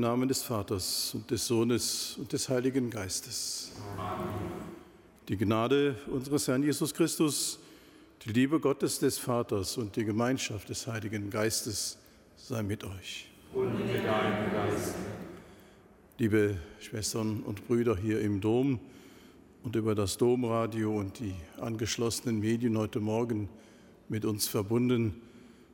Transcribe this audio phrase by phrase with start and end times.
[0.00, 3.70] Im Namen des Vaters und des Sohnes und des Heiligen Geistes.
[3.98, 4.30] Amen.
[5.28, 7.58] Die Gnade unseres Herrn Jesus Christus,
[8.24, 11.98] die Liebe Gottes des Vaters und die Gemeinschaft des Heiligen Geistes
[12.34, 13.26] sei mit euch.
[13.52, 14.94] Und mit deinem Geist.
[16.16, 18.80] Liebe Schwestern und Brüder hier im Dom
[19.64, 23.50] und über das Domradio und die angeschlossenen Medien heute Morgen
[24.08, 25.20] mit uns verbunden,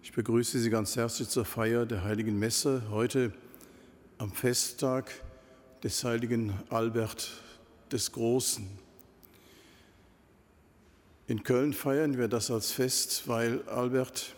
[0.02, 3.32] ich begrüße Sie ganz herzlich zur Feier der Heiligen Messe heute
[4.18, 5.12] am Festtag
[5.82, 7.30] des heiligen Albert
[7.92, 8.66] des Großen.
[11.28, 14.34] In Köln feiern wir das als Fest, weil Albert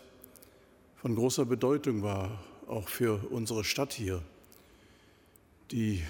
[0.97, 4.21] von großer Bedeutung war, auch für unsere Stadt hier.
[5.71, 6.03] Die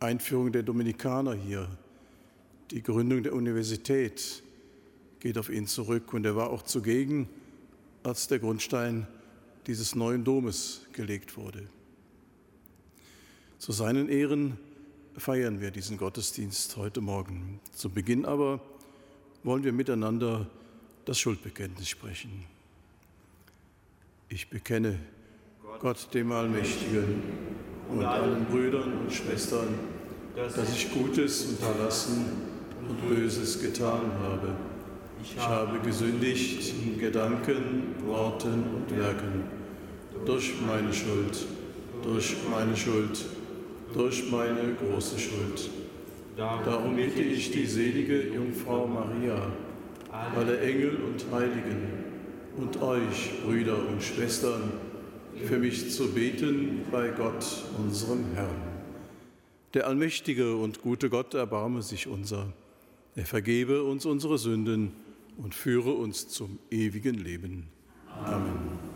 [0.00, 1.68] Einführung der Dominikaner hier,
[2.70, 4.42] die Gründung der Universität
[5.20, 7.28] geht auf ihn zurück und er war auch zugegen,
[8.02, 9.06] als der Grundstein
[9.66, 11.68] dieses neuen Domes gelegt wurde.
[13.62, 14.58] Zu seinen Ehren
[15.16, 17.60] feiern wir diesen Gottesdienst heute Morgen.
[17.72, 18.58] Zu Beginn aber
[19.44, 20.48] wollen wir miteinander
[21.04, 22.44] das Schuldbekenntnis sprechen.
[24.28, 24.98] Ich bekenne
[25.78, 27.22] Gott dem Allmächtigen
[27.88, 29.68] und allen Brüdern und Schwestern,
[30.34, 32.32] dass ich Gutes unterlassen
[32.80, 34.56] und Böses getan habe.
[35.22, 39.44] Ich habe gesündigt in Gedanken, Worten und Werken,
[40.26, 41.46] durch meine Schuld,
[42.02, 43.24] durch meine Schuld
[43.94, 45.70] durch meine große Schuld.
[46.36, 49.52] Darum bitte ich die selige Jungfrau Maria,
[50.34, 51.88] alle Engel und Heiligen
[52.56, 54.72] und euch, Brüder und Schwestern,
[55.44, 57.44] für mich zu beten bei Gott,
[57.78, 58.72] unserem Herrn.
[59.74, 62.52] Der allmächtige und gute Gott erbarme sich unser.
[63.14, 64.92] Er vergebe uns unsere Sünden
[65.38, 67.68] und führe uns zum ewigen Leben.
[68.24, 68.91] Amen.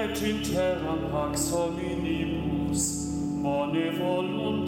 [0.00, 2.84] et interam hac hominibus
[3.42, 4.59] mone volum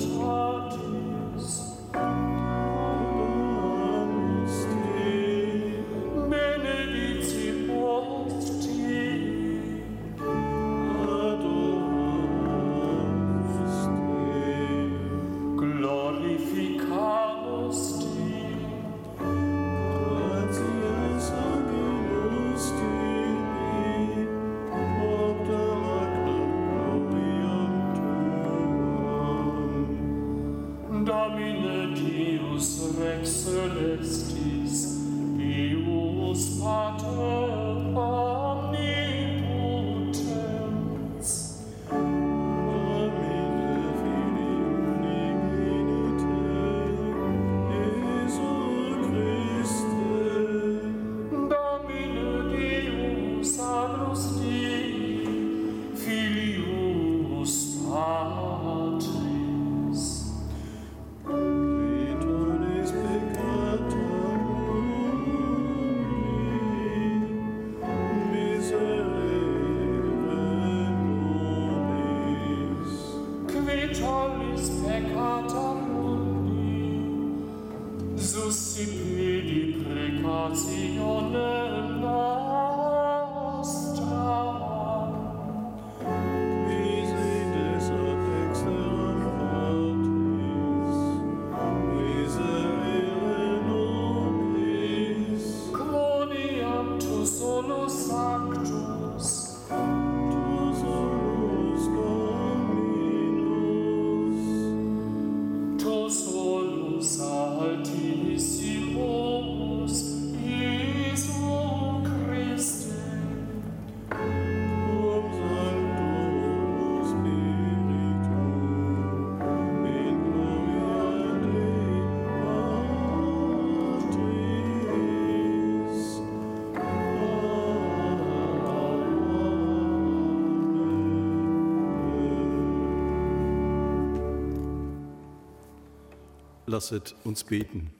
[136.73, 137.91] Lasset uns beten.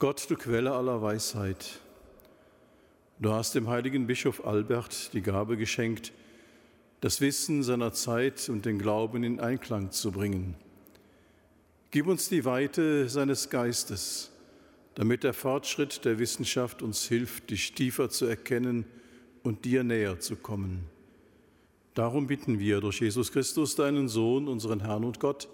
[0.00, 1.78] Gott, du Quelle aller Weisheit,
[3.20, 6.12] du hast dem heiligen Bischof Albert die Gabe geschenkt,
[7.00, 10.56] das Wissen seiner Zeit und den Glauben in Einklang zu bringen.
[11.92, 14.32] Gib uns die Weite seines Geistes,
[14.96, 18.86] damit der Fortschritt der Wissenschaft uns hilft, dich tiefer zu erkennen
[19.44, 20.97] und dir näher zu kommen.
[21.94, 25.48] Darum bitten wir durch Jesus Christus, deinen Sohn, unseren Herrn und Gott,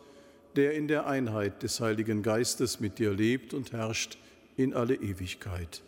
[0.56, 4.18] der in der Einheit des Heiligen Geistes mit dir lebt und herrscht
[4.56, 5.82] in alle Ewigkeit.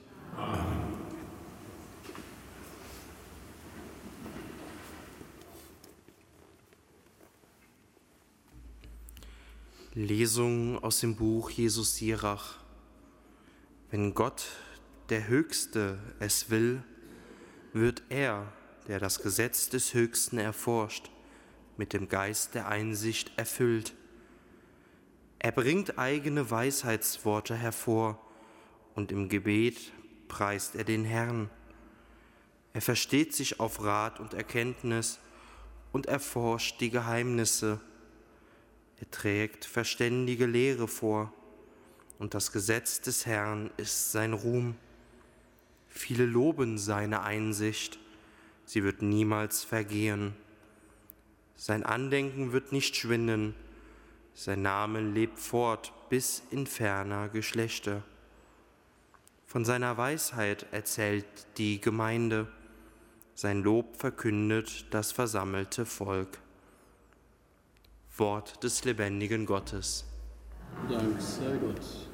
[9.94, 12.58] Lesung aus dem Buch Jesus Sirach.
[13.90, 14.44] Wenn Gott,
[15.08, 16.82] der Höchste, es will,
[17.72, 18.52] wird er,
[18.88, 21.10] der das Gesetz des Höchsten erforscht,
[21.76, 23.94] mit dem Geist der Einsicht erfüllt.
[25.38, 28.18] Er bringt eigene Weisheitsworte hervor
[28.94, 29.92] und im Gebet
[30.28, 31.50] preist er den Herrn.
[32.72, 35.18] Er versteht sich auf Rat und Erkenntnis
[35.92, 37.80] und erforscht die Geheimnisse.
[39.00, 41.32] Er trägt verständige Lehre vor,
[42.18, 44.74] und das Gesetz des Herrn ist sein Ruhm.
[45.88, 47.98] Viele loben seine Einsicht,
[48.66, 50.34] sie wird niemals vergehen.
[51.54, 53.54] Sein Andenken wird nicht schwinden,
[54.34, 58.02] sein Name lebt fort bis in ferner Geschlechter.
[59.46, 61.24] Von seiner Weisheit erzählt
[61.56, 62.46] die Gemeinde,
[63.34, 66.38] sein Lob verkündet das versammelte Volk.
[68.16, 70.04] Wort des lebendigen Gottes.
[70.88, 72.05] Dank sei Gott.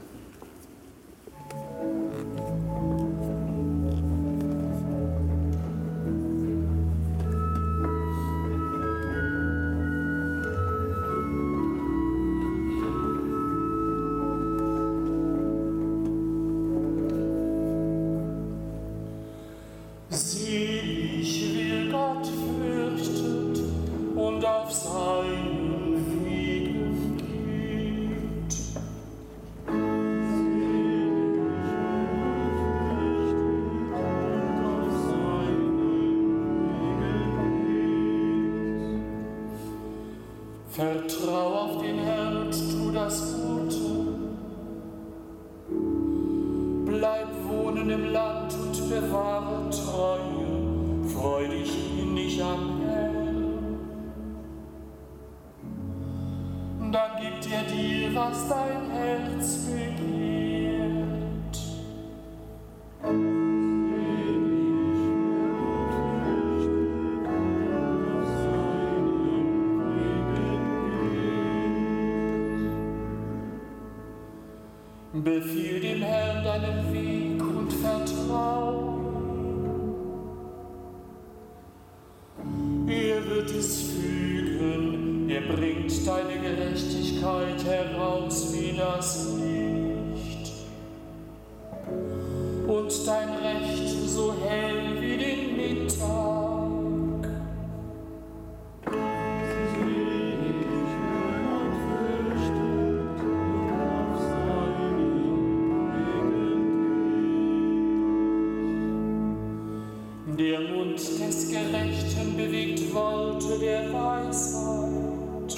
[110.92, 115.56] Mund des Gerechten bewegt Worte der Weisheit.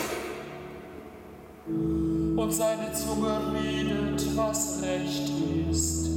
[1.66, 5.32] Und seine Zunge redet, was recht
[5.70, 6.08] ist.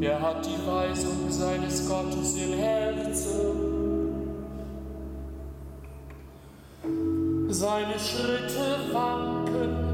[0.00, 3.68] Er hat die Weisung seines Gottes im Herzen.
[7.50, 9.87] Seine Schritte wanken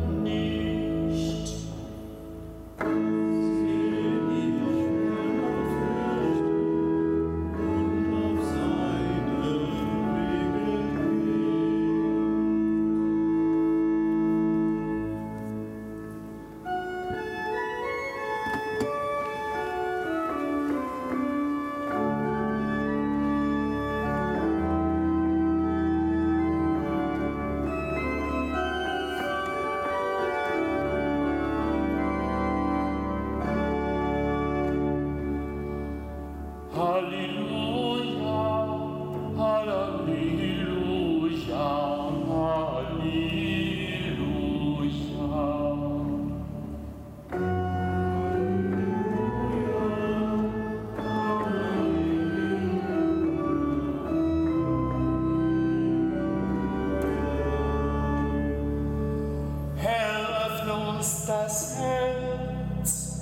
[61.04, 63.20] ist das Herz,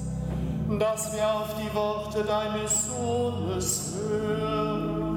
[0.78, 5.08] dass wir auf die Worte deines Sohnes hören.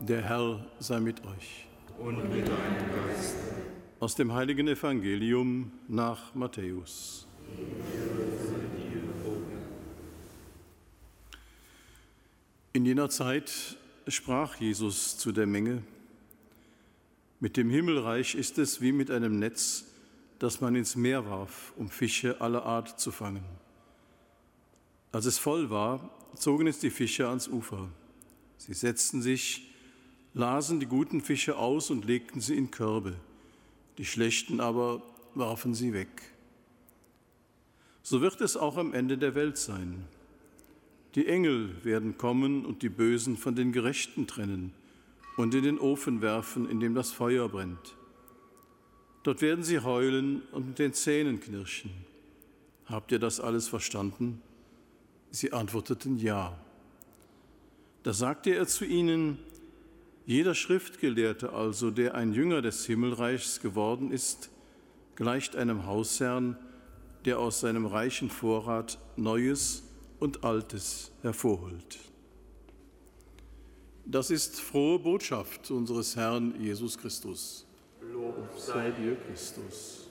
[0.00, 1.66] Der Herr sei mit euch.
[1.98, 3.63] Und mit deinem Geist.
[4.04, 7.26] Aus dem heiligen Evangelium nach Matthäus.
[12.74, 15.82] In jener Zeit sprach Jesus zu der Menge,
[17.40, 19.86] mit dem Himmelreich ist es wie mit einem Netz,
[20.38, 23.46] das man ins Meer warf, um Fische aller Art zu fangen.
[25.12, 27.88] Als es voll war, zogen es die Fische ans Ufer.
[28.58, 29.72] Sie setzten sich,
[30.34, 33.16] lasen die guten Fische aus und legten sie in Körbe,
[33.98, 35.02] die schlechten aber
[35.34, 36.08] warfen sie weg.
[38.02, 40.04] So wird es auch am Ende der Welt sein.
[41.14, 44.72] Die Engel werden kommen und die Bösen von den Gerechten trennen
[45.36, 47.96] und in den Ofen werfen, in dem das Feuer brennt.
[49.22, 51.90] Dort werden sie heulen und mit den Zähnen knirschen.
[52.86, 54.42] Habt ihr das alles verstanden?
[55.30, 56.58] Sie antworteten ja.
[58.02, 59.38] Da sagte er zu ihnen,
[60.26, 64.50] jeder Schriftgelehrte also, der ein Jünger des Himmelreichs geworden ist,
[65.16, 66.56] gleicht einem Hausherrn,
[67.24, 69.82] der aus seinem reichen Vorrat Neues
[70.20, 71.98] und Altes hervorholt.
[74.06, 77.66] Das ist frohe Botschaft unseres Herrn Jesus Christus.
[78.12, 80.03] Lob sei dir, Christus.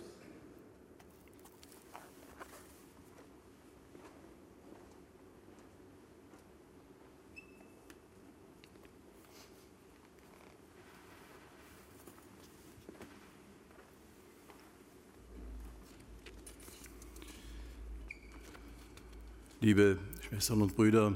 [19.63, 21.15] Liebe Schwestern und Brüder,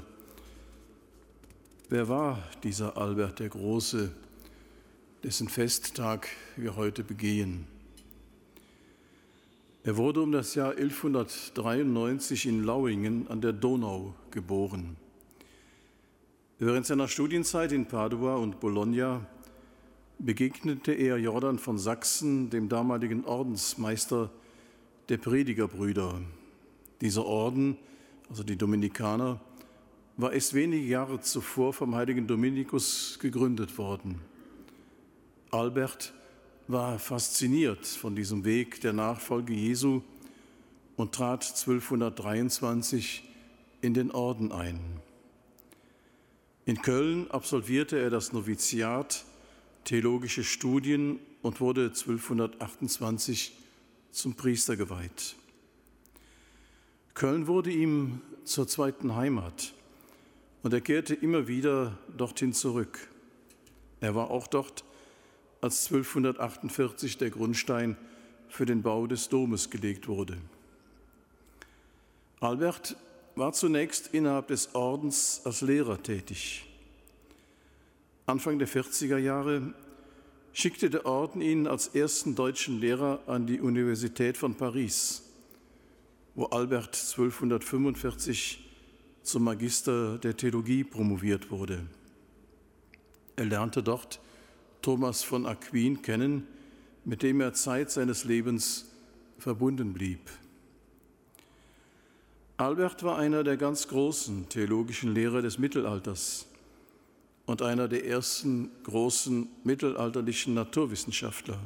[1.90, 4.10] wer war dieser Albert der Große,
[5.22, 7.66] dessen Festtag wir heute begehen?
[9.84, 14.96] Er wurde um das Jahr 1193 in Lauingen an der Donau geboren.
[16.58, 19.26] Während seiner Studienzeit in Padua und Bologna
[20.18, 24.30] begegnete er Jordan von Sachsen, dem damaligen Ordensmeister
[25.10, 26.22] der Predigerbrüder.
[27.02, 27.76] Dieser Orden
[28.28, 29.40] also die Dominikaner,
[30.16, 34.20] war erst wenige Jahre zuvor vom heiligen Dominikus gegründet worden.
[35.50, 36.12] Albert
[36.66, 40.02] war fasziniert von diesem Weg der Nachfolge Jesu
[40.96, 43.22] und trat 1223
[43.80, 44.80] in den Orden ein.
[46.66, 49.24] In Köln absolvierte er das Noviziat,
[49.84, 53.52] theologische Studien und wurde 1228
[54.10, 55.36] zum Priester geweiht.
[57.18, 59.74] Köln wurde ihm zur zweiten Heimat
[60.62, 63.08] und er kehrte immer wieder dorthin zurück.
[64.00, 64.84] Er war auch dort,
[65.60, 67.96] als 1248 der Grundstein
[68.48, 70.38] für den Bau des Domes gelegt wurde.
[72.38, 72.94] Albert
[73.34, 76.68] war zunächst innerhalb des Ordens als Lehrer tätig.
[78.26, 79.74] Anfang der 40er Jahre
[80.52, 85.24] schickte der Orden ihn als ersten deutschen Lehrer an die Universität von Paris
[86.38, 88.64] wo Albert 1245
[89.24, 91.84] zum Magister der Theologie promoviert wurde.
[93.34, 94.20] Er lernte dort
[94.80, 96.46] Thomas von Aquin kennen,
[97.04, 98.86] mit dem er Zeit seines Lebens
[99.36, 100.20] verbunden blieb.
[102.56, 106.46] Albert war einer der ganz großen theologischen Lehrer des Mittelalters
[107.46, 111.58] und einer der ersten großen mittelalterlichen Naturwissenschaftler.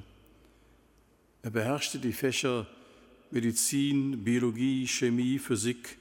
[1.43, 2.67] Er beherrschte die Fächer
[3.33, 5.97] Medizin, Biologie, Chemie, Physik,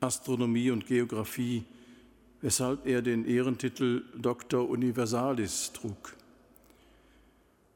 [0.00, 1.64] Astronomie und Geographie,
[2.42, 6.14] weshalb er den Ehrentitel Doctor Universalis trug.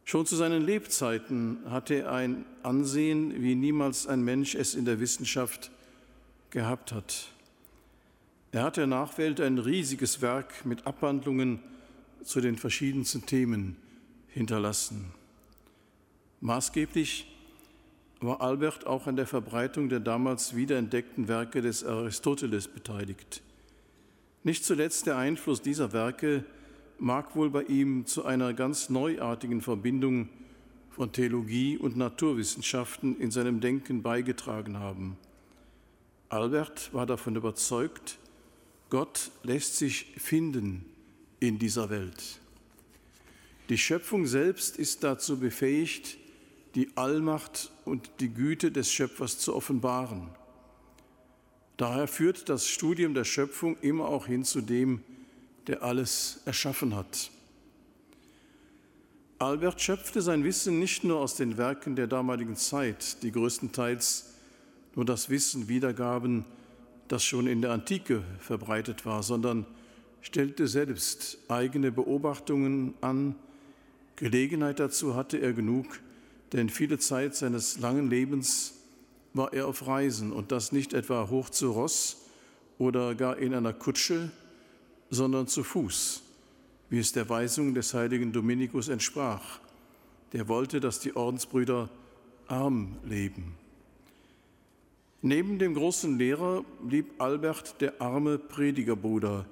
[0.04, 5.00] Schon zu seinen Lebzeiten hatte er ein Ansehen, wie niemals ein Mensch es in der
[5.00, 5.70] Wissenschaft
[6.50, 7.28] gehabt hat.
[8.52, 11.60] Er hat der Nachwelt ein riesiges Werk mit Abhandlungen
[12.24, 13.76] zu den verschiedensten Themen
[14.28, 15.12] hinterlassen.
[16.40, 17.26] Maßgeblich
[18.20, 23.42] war Albert auch an der Verbreitung der damals wiederentdeckten Werke des Aristoteles beteiligt.
[24.42, 26.44] Nicht zuletzt der Einfluss dieser Werke
[26.98, 30.28] mag wohl bei ihm zu einer ganz neuartigen Verbindung
[30.90, 35.16] von Theologie und Naturwissenschaften in seinem Denken beigetragen haben.
[36.28, 38.18] Albert war davon überzeugt,
[38.90, 40.84] Gott lässt sich finden
[41.40, 42.40] in dieser Welt.
[43.68, 46.16] Die Schöpfung selbst ist dazu befähigt,
[46.78, 50.28] die Allmacht und die Güte des Schöpfers zu offenbaren.
[51.76, 55.02] Daher führt das Studium der Schöpfung immer auch hin zu dem,
[55.66, 57.32] der alles erschaffen hat.
[59.40, 64.34] Albert schöpfte sein Wissen nicht nur aus den Werken der damaligen Zeit, die größtenteils
[64.94, 66.44] nur das Wissen wiedergaben,
[67.08, 69.66] das schon in der Antike verbreitet war, sondern
[70.20, 73.34] stellte selbst eigene Beobachtungen an.
[74.14, 75.98] Gelegenheit dazu hatte er genug,
[76.52, 78.74] denn viele Zeit seines langen Lebens
[79.34, 82.24] war er auf Reisen und das nicht etwa hoch zu Ross
[82.78, 84.30] oder gar in einer Kutsche,
[85.10, 86.22] sondern zu Fuß,
[86.90, 89.60] wie es der Weisung des heiligen Dominikus entsprach.
[90.32, 91.88] Der wollte, dass die Ordensbrüder
[92.46, 93.54] arm leben.
[95.20, 99.46] Neben dem großen Lehrer blieb Albert der arme Predigerbruder,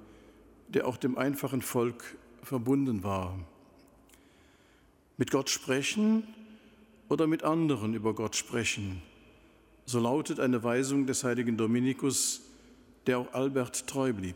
[0.69, 3.37] der auch dem einfachen Volk verbunden war.
[5.17, 6.23] Mit Gott sprechen
[7.09, 9.01] oder mit anderen über Gott sprechen,
[9.85, 12.41] so lautet eine Weisung des heiligen Dominikus,
[13.05, 14.35] der auch Albert treu blieb.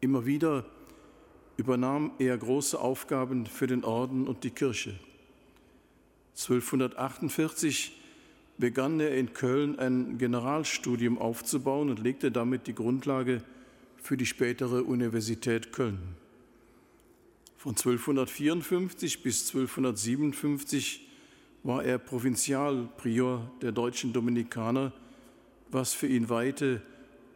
[0.00, 0.66] Immer wieder
[1.56, 4.98] übernahm er große Aufgaben für den Orden und die Kirche.
[6.36, 7.92] 1248
[8.58, 13.42] begann er in Köln ein Generalstudium aufzubauen und legte damit die Grundlage
[13.96, 15.98] für die spätere Universität Köln.
[17.56, 21.03] Von 1254 bis 1257
[21.64, 24.92] war er Provinzialprior der deutschen Dominikaner,
[25.70, 26.82] was für ihn weite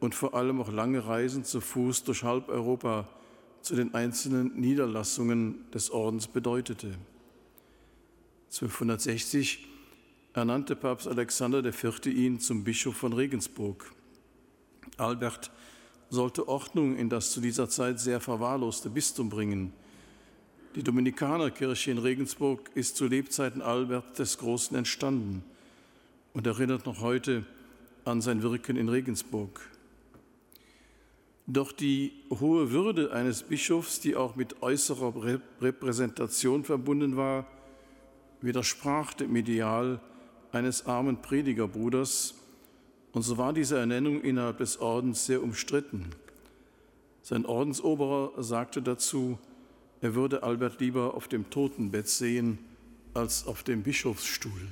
[0.00, 3.08] und vor allem auch lange Reisen zu Fuß durch halb Europa
[3.62, 6.94] zu den einzelnen Niederlassungen des Ordens bedeutete.
[8.50, 9.66] 1260
[10.34, 12.06] ernannte Papst Alexander IV.
[12.06, 13.92] ihn zum Bischof von Regensburg.
[14.98, 15.50] Albert
[16.10, 19.72] sollte Ordnung in das zu dieser Zeit sehr verwahrloste Bistum bringen.
[20.78, 25.42] Die Dominikanerkirche in Regensburg ist zu Lebzeiten Albert des Großen entstanden
[26.34, 27.44] und erinnert noch heute
[28.04, 29.60] an sein Wirken in Regensburg.
[31.48, 37.48] Doch die hohe Würde eines Bischofs, die auch mit äußerer Repräsentation verbunden war,
[38.40, 40.00] widersprach dem Ideal
[40.52, 42.34] eines armen Predigerbruders,
[43.10, 46.10] und so war diese Ernennung innerhalb des Ordens sehr umstritten.
[47.22, 49.40] Sein Ordensoberer sagte dazu,
[50.00, 52.58] er würde Albert lieber auf dem Totenbett sehen
[53.14, 54.68] als auf dem Bischofsstuhl.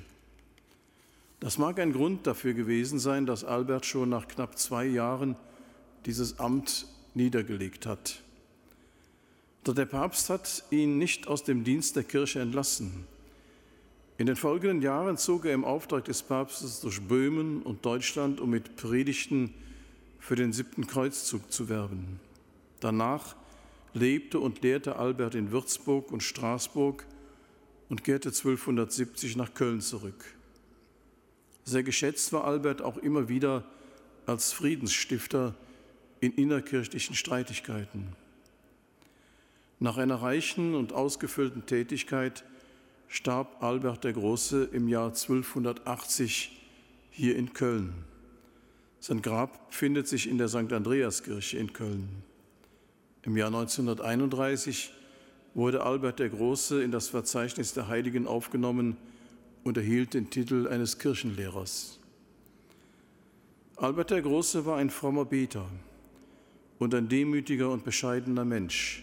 [1.41, 5.37] Das mag ein Grund dafür gewesen sein, dass Albert schon nach knapp zwei Jahren
[6.07, 8.23] dieses Amt niedergelegt hat.
[9.65, 13.05] Doch der Papst hat ihn nicht aus dem Dienst der Kirche entlassen.
[14.19, 18.51] In den folgenden Jahren zog er im Auftrag des Papstes durch Böhmen und Deutschland, um
[18.51, 19.53] mit Predigten
[20.21, 22.21] für den siebten Kreuzzug zu werben.
[22.81, 23.35] Danach
[23.97, 27.07] lebte und lehrte Albert in Würzburg und Straßburg
[27.89, 30.25] und kehrte 1270 nach Köln zurück.
[31.65, 33.65] Sehr geschätzt war Albert auch immer wieder
[34.27, 35.55] als Friedensstifter
[36.21, 38.09] in innerkirchlichen Streitigkeiten.
[39.79, 42.45] Nach einer reichen und ausgefüllten Tätigkeit
[43.09, 46.61] starb Albert der Große im Jahr 1280
[47.11, 47.93] hier in Köln.
[49.01, 50.73] Sein Grab findet sich in der St.
[50.73, 52.09] Andreaskirche in Köln.
[53.27, 54.93] Im Jahr 1931
[55.53, 58.97] wurde Albert der Große in das Verzeichnis der Heiligen aufgenommen
[59.65, 61.99] und erhielt den Titel eines Kirchenlehrers.
[63.75, 65.67] Albert der Große war ein frommer Beter
[66.79, 69.03] und ein demütiger und bescheidener Mensch,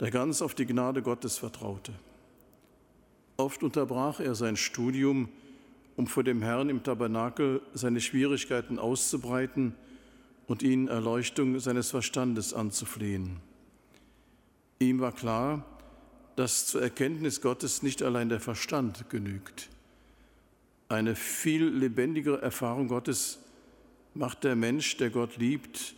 [0.00, 1.92] der ganz auf die Gnade Gottes vertraute.
[3.36, 5.28] Oft unterbrach er sein Studium,
[5.94, 9.76] um vor dem Herrn im Tabernakel seine Schwierigkeiten auszubreiten
[10.50, 13.36] und ihn Erleuchtung seines Verstandes anzuflehen.
[14.80, 15.64] Ihm war klar,
[16.34, 19.68] dass zur Erkenntnis Gottes nicht allein der Verstand genügt.
[20.88, 23.38] Eine viel lebendigere Erfahrung Gottes
[24.14, 25.94] macht der Mensch, der Gott liebt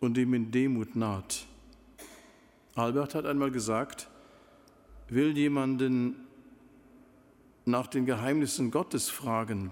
[0.00, 1.46] und ihm in Demut naht.
[2.74, 4.10] Albert hat einmal gesagt,
[5.08, 6.16] will jemanden
[7.64, 9.70] nach den Geheimnissen Gottes fragen,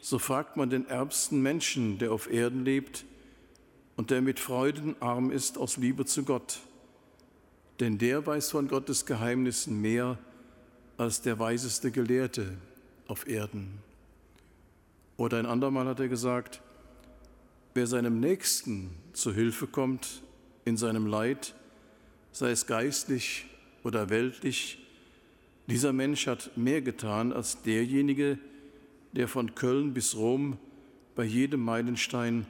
[0.00, 3.04] so fragt man den ärmsten Menschen, der auf Erden lebt
[3.96, 6.60] und der mit Freuden arm ist aus Liebe zu Gott.
[7.80, 10.18] Denn der weiß von Gottes Geheimnissen mehr
[10.96, 12.56] als der weiseste Gelehrte
[13.06, 13.78] auf Erden.
[15.16, 16.60] Oder ein andermal hat er gesagt,
[17.74, 20.22] wer seinem Nächsten zu Hilfe kommt
[20.64, 21.54] in seinem Leid,
[22.32, 23.46] sei es geistlich
[23.82, 24.78] oder weltlich,
[25.66, 28.38] dieser Mensch hat mehr getan als derjenige,
[29.12, 30.58] der von Köln bis Rom
[31.14, 32.46] bei jedem Meilenstein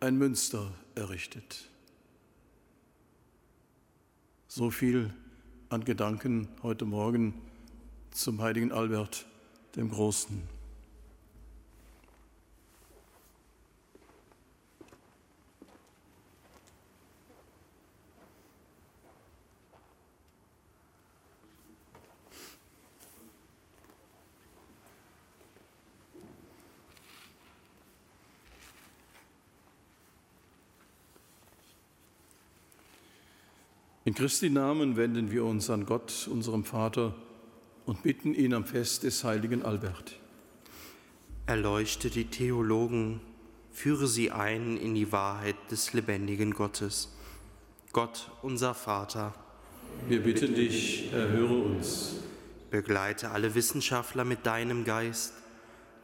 [0.00, 1.68] ein Münster errichtet.
[4.48, 5.12] So viel
[5.68, 7.34] an Gedanken heute Morgen
[8.10, 9.26] zum heiligen Albert
[9.76, 10.42] dem Großen.
[34.04, 37.14] In Christi Namen wenden wir uns an Gott, unserem Vater,
[37.86, 40.18] und bitten ihn am Fest des heiligen Albert.
[41.46, 43.20] Erleuchte die Theologen,
[43.70, 47.16] führe sie ein in die Wahrheit des lebendigen Gottes.
[47.92, 49.34] Gott, unser Vater,
[50.08, 52.16] Wir bitten dich, erhöre uns.
[52.70, 55.32] begleite alle Wissenschaftler mit deinem Geist,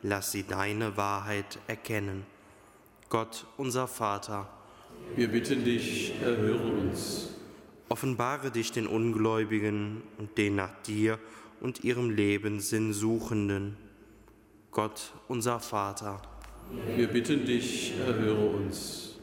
[0.02, 2.26] lass sie deine Wahrheit erkennen.
[3.08, 4.48] Gott, unser Vater,
[5.16, 7.30] Wir bitten dich, erhöre uns.
[7.88, 11.18] Offenbare dich den Ungläubigen und den nach dir
[11.60, 13.76] und ihrem Leben sinnsuchenden.
[14.70, 16.20] Gott, unser Vater,
[16.96, 19.18] Wir bitten dich, erhöre uns.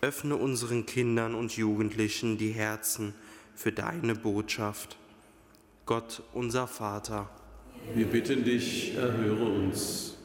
[0.00, 3.14] öffne unseren Kindern und Jugendlichen die Herzen
[3.54, 4.96] für deine Botschaft.
[5.84, 7.28] Gott, unser Vater,
[7.94, 10.16] Wir bitten dich, erhöre uns.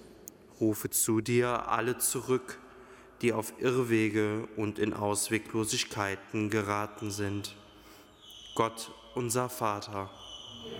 [0.61, 2.57] rufe zu dir alle zurück,
[3.21, 7.55] die auf Irrwege und in Ausweglosigkeiten geraten sind.
[8.55, 10.09] Gott, unser Vater,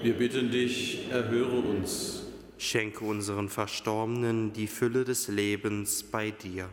[0.02, 2.24] Wir bitten dich, erhöre uns.
[2.58, 6.70] schenke unseren Verstorbenen die Fülle des Lebens bei dir.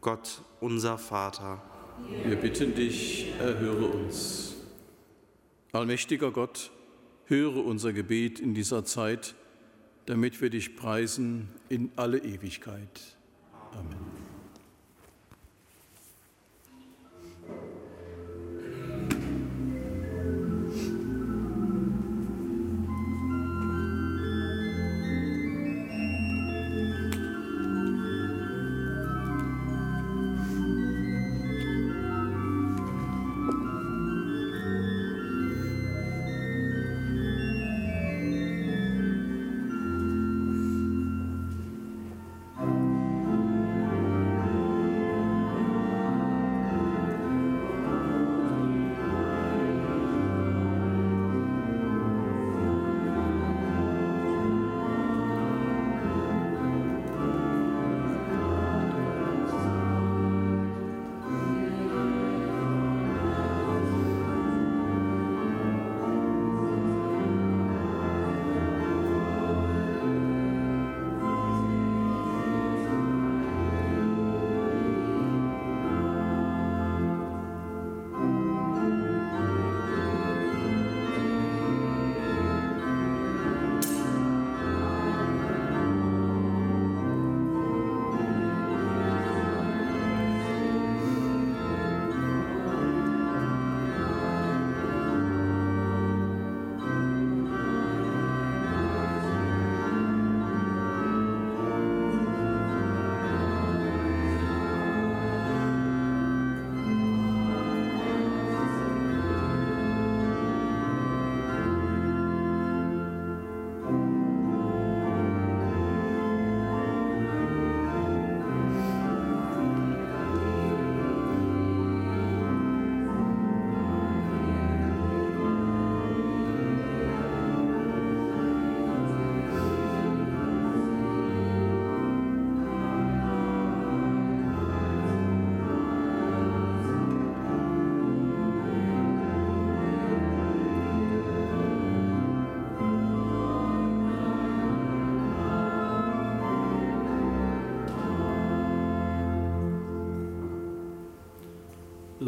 [0.00, 1.62] Gott, unser Vater,
[2.24, 4.54] Wir bitten dich, erhöre uns.
[5.72, 6.70] Allmächtiger Gott,
[7.26, 9.34] höre unser Gebet in dieser Zeit,
[10.06, 13.16] damit wir dich preisen in alle Ewigkeit.
[13.72, 14.17] Amen.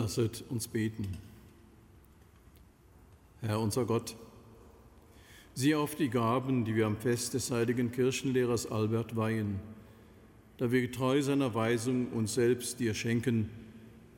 [0.00, 1.06] Lasset uns beten.
[3.42, 4.16] Herr unser Gott,
[5.52, 9.60] sieh auf die Gaben, die wir am Fest des heiligen Kirchenlehrers Albert weihen.
[10.56, 13.50] Da wir getreu seiner Weisung uns selbst dir schenken,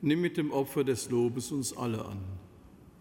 [0.01, 2.19] nimm mit dem Opfer des Lobes uns alle an.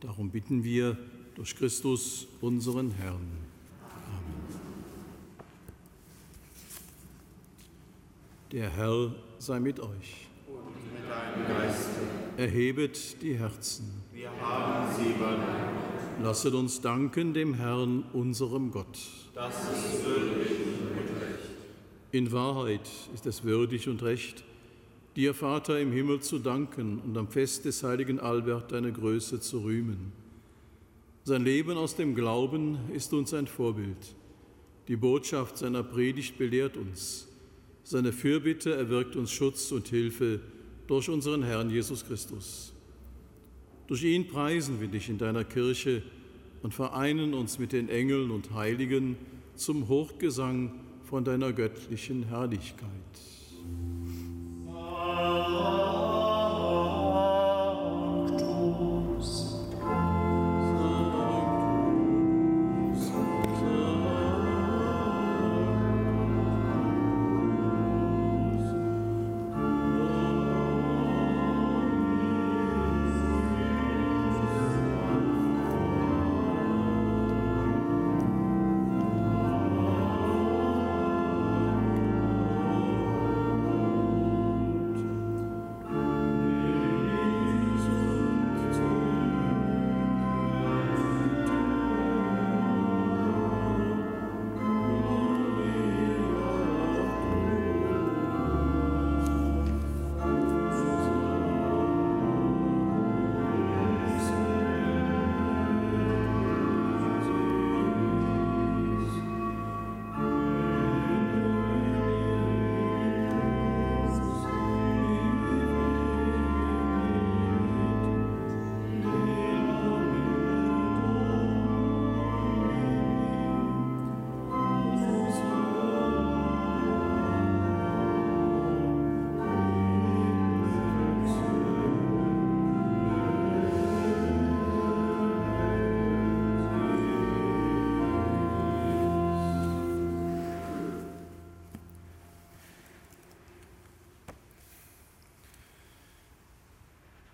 [0.00, 0.98] Darum bitten wir
[1.36, 3.28] durch Christus, unseren Herrn.
[4.08, 4.60] Amen.
[8.50, 10.26] Der Herr sei mit euch.
[12.38, 13.90] Erhebet die Herzen.
[14.10, 16.22] Wir haben sie übernommen.
[16.22, 18.98] Lasset uns danken dem Herrn, unserem Gott.
[19.34, 21.50] Das ist würdig und recht.
[22.10, 24.44] In Wahrheit ist es würdig und recht,
[25.14, 29.58] dir, Vater im Himmel, zu danken und am Fest des heiligen Albert deine Größe zu
[29.58, 30.12] rühmen.
[31.24, 34.14] Sein Leben aus dem Glauben ist uns ein Vorbild.
[34.88, 37.28] Die Botschaft seiner Predigt belehrt uns.
[37.84, 40.40] Seine Fürbitte erwirkt uns Schutz und Hilfe
[40.92, 42.70] durch unseren Herrn Jesus Christus.
[43.86, 46.02] Durch ihn preisen wir dich in deiner Kirche
[46.62, 49.16] und vereinen uns mit den Engeln und Heiligen
[49.54, 50.70] zum Hochgesang
[51.04, 52.90] von deiner göttlichen Herrlichkeit.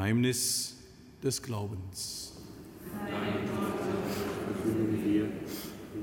[0.00, 0.78] Geheimnis
[1.22, 2.32] des Glaubens.
[4.46, 5.28] Verkünden wir,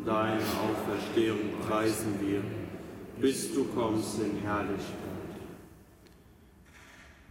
[0.06, 2.44] deine Auferstehung preisen wir,
[3.20, 4.94] bis du kommst in Herrlichkeit.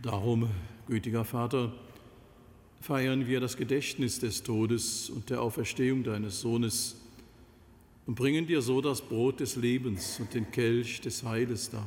[0.03, 0.51] Darum,
[0.89, 1.73] gütiger Vater,
[2.81, 6.97] feiern wir das Gedächtnis des Todes und der Auferstehung deines Sohnes
[8.07, 11.87] und bringen dir so das Brot des Lebens und den Kelch des Heiles dar.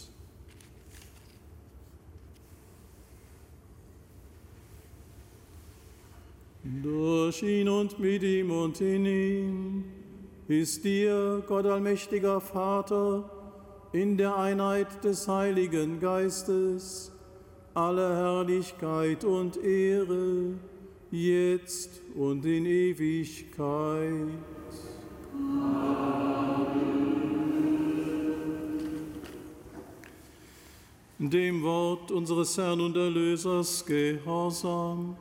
[6.63, 9.83] Durch ihn und mit ihm und in ihm
[10.47, 13.31] ist dir, Gott allmächtiger Vater,
[13.93, 17.11] in der Einheit des Heiligen Geistes,
[17.73, 20.53] alle Herrlichkeit und Ehre,
[21.09, 24.29] jetzt und in Ewigkeit.
[31.17, 35.15] Dem Wort unseres Herrn und Erlösers gehorsam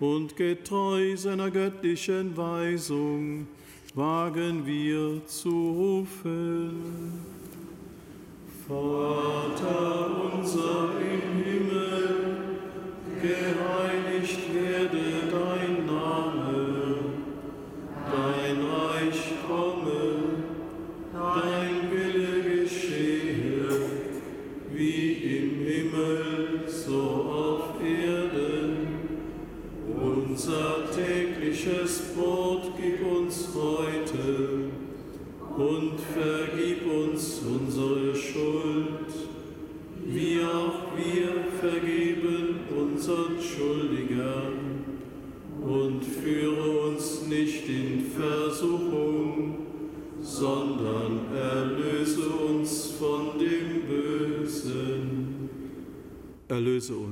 [0.00, 3.46] und getreu seiner göttlichen Weisung
[3.94, 7.20] wagen wir zu rufen.
[8.66, 12.34] Vater unser im Himmel,
[13.20, 13.99] geheiligt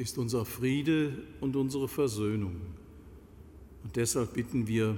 [0.00, 2.56] ist unser Friede und unsere Versöhnung.
[3.84, 4.96] Und deshalb bitten wir,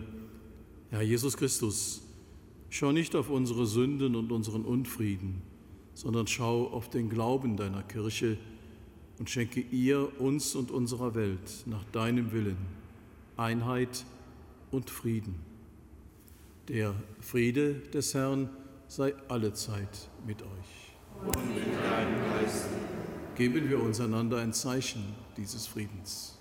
[0.90, 2.02] Herr Jesus Christus,
[2.70, 5.42] schau nicht auf unsere Sünden und unseren Unfrieden,
[5.94, 8.38] sondern schau auf den Glauben deiner Kirche
[9.18, 12.56] und schenke ihr, uns und unserer Welt nach deinem Willen
[13.36, 14.04] Einheit
[14.70, 15.34] und Frieden.
[16.68, 18.48] Der Friede des Herrn
[18.86, 21.26] sei allezeit mit euch.
[21.26, 22.81] Und mit deinem Geist
[23.34, 26.38] geben wir uns einander ein Zeichen dieses Friedens.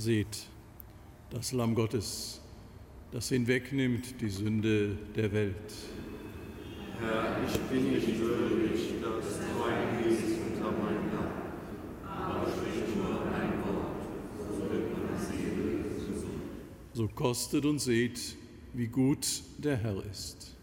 [0.00, 0.46] Seht,
[1.28, 2.40] das Lamm Gottes,
[3.12, 5.74] das hinwegnimmt die Sünde der Welt.
[6.98, 13.52] Herr, ich bin nicht würdig, dass du eingehst unter mein Dach, aber sprich nur ein
[13.62, 14.00] Wort,
[14.48, 16.32] so wird meine Seele gesund.
[16.94, 18.38] So kostet und seht,
[18.72, 19.26] wie gut
[19.58, 20.56] der Herr ist.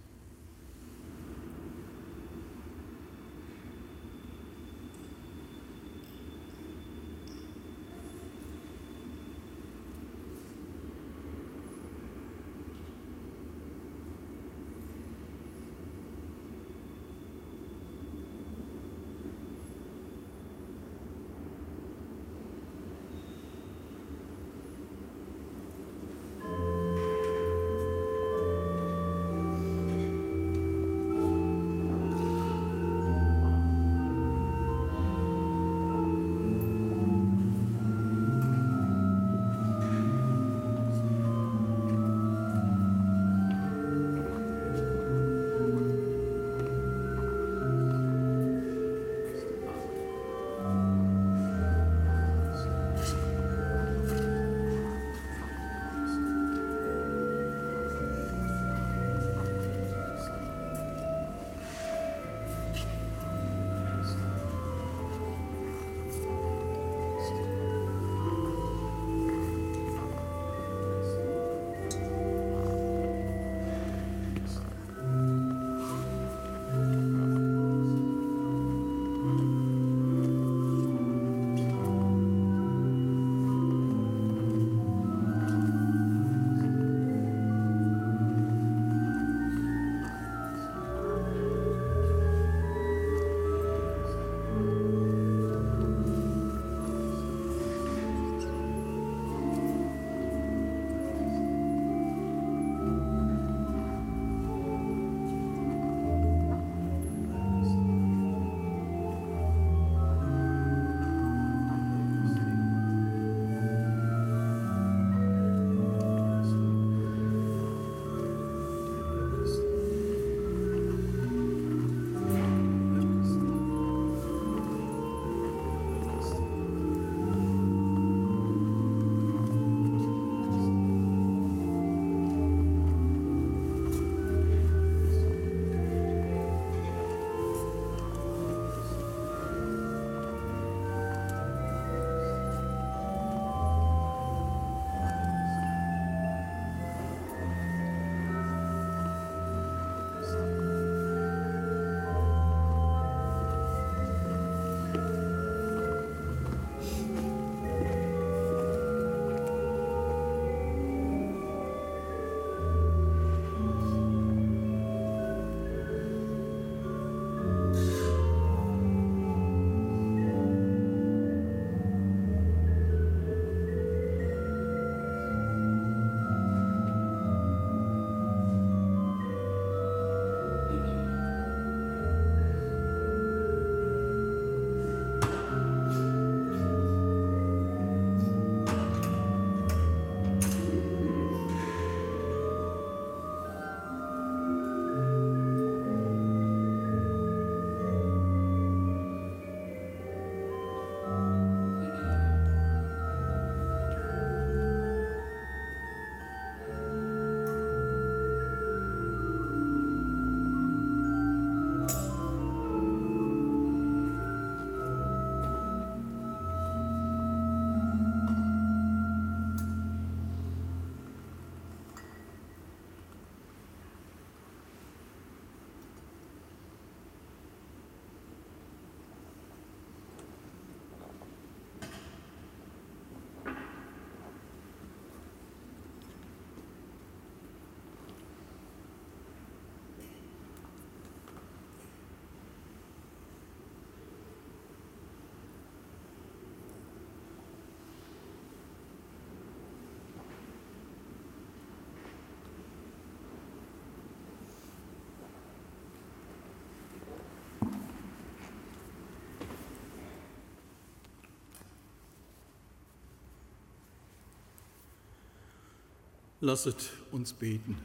[266.47, 267.77] Lasset uns beten.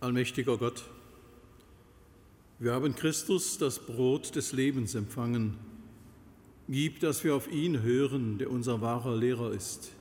[0.00, 0.82] Allmächtiger Gott,
[2.58, 5.56] wir haben Christus, das Brot des Lebens, empfangen.
[6.68, 9.92] Gib, dass wir auf ihn hören, der unser wahrer Lehrer ist.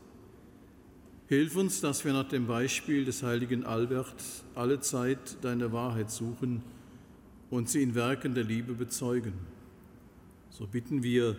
[1.28, 4.24] Hilf uns, dass wir nach dem Beispiel des heiligen Albert
[4.56, 6.64] alle Zeit deine Wahrheit suchen
[7.52, 9.34] und sie in Werken der Liebe bezeugen.
[10.50, 11.36] So bitten wir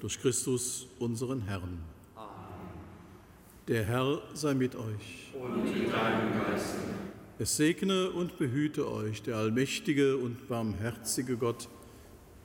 [0.00, 1.78] durch Christus, unseren Herrn.
[2.14, 2.28] Amen.
[3.68, 5.32] Der Herr sei mit euch.
[5.34, 6.76] Und mit deinem Geist.
[7.38, 11.68] Es segne und behüte euch der allmächtige und barmherzige Gott,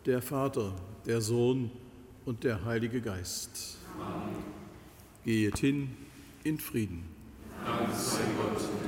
[0.05, 0.73] der Vater,
[1.05, 1.71] der Sohn
[2.25, 3.77] und der Heilige Geist.
[3.97, 4.35] Amen.
[5.23, 5.95] Gehet hin
[6.43, 7.03] in Frieden.
[7.63, 8.80] Dank sei Gott.